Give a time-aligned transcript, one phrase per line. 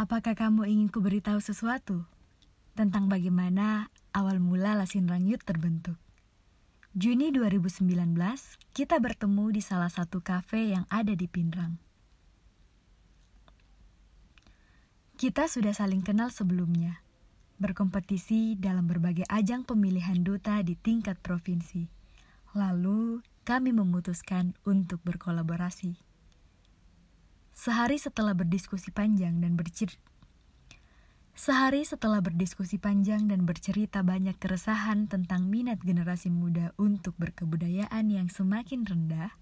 [0.00, 2.08] Apakah kamu ingin ku beritahu sesuatu
[2.72, 6.00] tentang bagaimana awal mula Lasin Rangyut terbentuk?
[6.96, 8.16] Juni 2019,
[8.72, 11.76] kita bertemu di salah satu kafe yang ada di Pinrang.
[15.20, 17.04] Kita sudah saling kenal sebelumnya,
[17.60, 21.84] berkompetisi dalam berbagai ajang pemilihan duta di tingkat provinsi.
[22.56, 26.09] Lalu, kami memutuskan untuk berkolaborasi.
[27.60, 30.00] Sehari setelah berdiskusi panjang dan bercer
[31.36, 38.32] Sehari setelah berdiskusi panjang dan bercerita banyak keresahan tentang minat generasi muda untuk berkebudayaan yang
[38.32, 39.36] semakin rendah,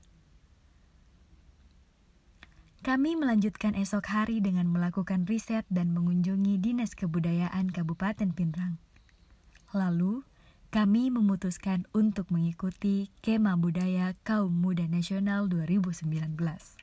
[2.83, 8.83] kami melanjutkan esok hari dengan melakukan riset dan mengunjungi Dinas Kebudayaan Kabupaten Pinrang.
[9.71, 10.27] Lalu,
[10.75, 16.78] kami memutuskan untuk mengikuti Kema Budaya Kaum Muda Nasional 2019.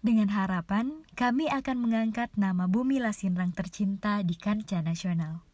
[0.00, 5.44] Dengan harapan, kami akan mengangkat nama Bumi Lasinrang tercinta di kancah nasional.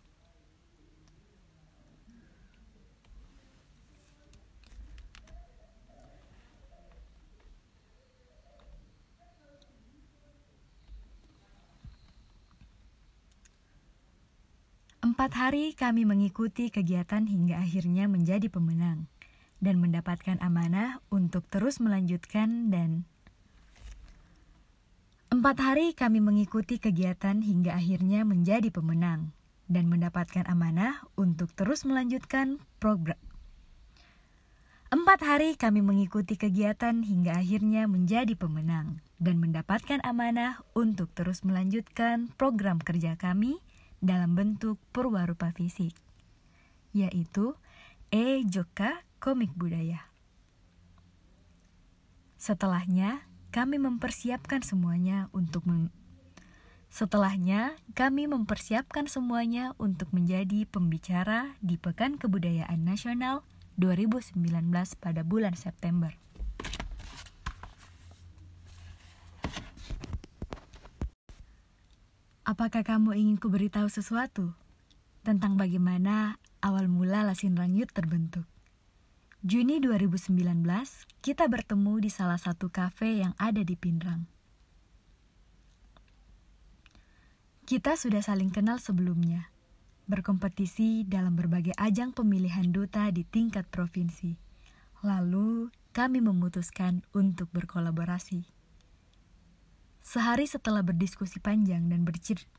[15.03, 19.11] Empat hari kami mengikuti kegiatan hingga akhirnya menjadi pemenang
[19.59, 23.11] dan mendapatkan amanah untuk terus melanjutkan dan
[25.37, 29.37] Empat hari kami mengikuti kegiatan hingga akhirnya menjadi pemenang
[29.69, 33.21] dan mendapatkan amanah untuk terus melanjutkan program.
[34.89, 42.33] Empat hari kami mengikuti kegiatan hingga akhirnya menjadi pemenang dan mendapatkan amanah untuk terus melanjutkan
[42.41, 43.61] program kerja kami
[44.01, 45.93] dalam bentuk purwarupa fisik,
[46.97, 47.53] yaitu
[48.09, 50.01] E-Joka Komik Budaya.
[52.41, 53.26] Setelahnya,
[53.57, 55.89] kami mempersiapkan semuanya untuk meng
[56.93, 63.49] Setelahnya, kami mempersiapkan semuanya untuk menjadi pembicara di Pekan Kebudayaan Nasional
[63.81, 64.37] 2019
[65.01, 66.13] pada bulan September.
[72.45, 74.53] Apakah kamu ingin ku beritahu sesuatu
[75.25, 78.45] tentang bagaimana awal mula Lasin Rangyut terbentuk?
[79.47, 80.43] Juni 2019,
[81.23, 84.27] kita bertemu di salah satu kafe yang ada di Pinrang.
[87.63, 89.55] Kita sudah saling kenal sebelumnya,
[90.11, 94.35] berkompetisi dalam berbagai ajang pemilihan duta di tingkat provinsi.
[95.07, 98.51] Lalu, kami memutuskan untuk berkolaborasi.
[100.03, 102.51] Sehari setelah berdiskusi panjang dan bercerita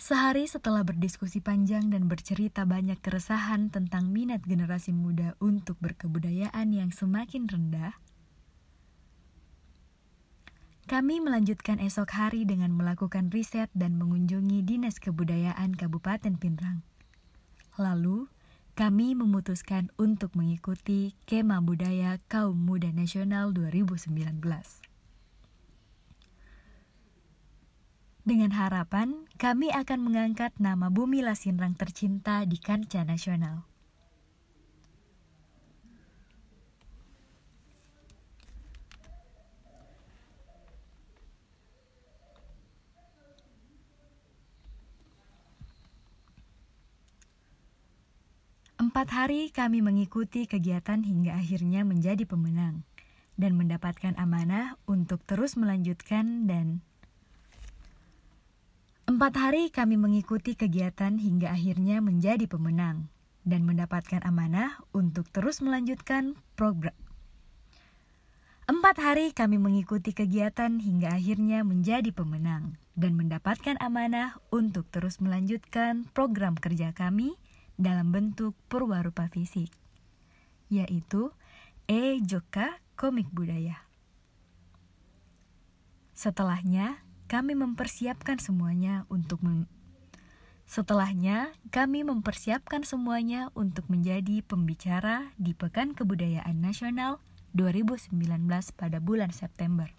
[0.00, 6.88] Sehari setelah berdiskusi panjang dan bercerita banyak keresahan tentang minat generasi muda untuk berkebudayaan yang
[6.88, 8.00] semakin rendah,
[10.88, 16.80] kami melanjutkan esok hari dengan melakukan riset dan mengunjungi Dinas Kebudayaan Kabupaten Pinrang.
[17.76, 18.32] Lalu,
[18.72, 24.89] kami memutuskan untuk mengikuti Kema Budaya Kaum Muda Nasional 2019.
[28.30, 33.66] Dengan harapan, kami akan mengangkat nama Bumi Lasinrang tercinta di kancah nasional.
[48.78, 52.86] Empat hari kami mengikuti kegiatan hingga akhirnya menjadi pemenang
[53.34, 56.86] dan mendapatkan amanah untuk terus melanjutkan dan
[59.20, 63.12] Empat hari kami mengikuti kegiatan hingga akhirnya menjadi pemenang
[63.44, 66.96] dan mendapatkan amanah untuk terus melanjutkan program.
[68.64, 76.08] Empat hari kami mengikuti kegiatan hingga akhirnya menjadi pemenang dan mendapatkan amanah untuk terus melanjutkan
[76.16, 77.36] program kerja kami
[77.76, 79.68] dalam bentuk purwarupa fisik,
[80.72, 81.28] yaitu
[81.92, 83.84] E-Joka Komik Budaya.
[86.16, 89.70] Setelahnya, kami mempersiapkan semuanya untuk meng
[90.66, 97.22] Setelahnya, kami mempersiapkan semuanya untuk menjadi pembicara di Pekan Kebudayaan Nasional
[97.54, 98.14] 2019
[98.74, 99.90] pada bulan September.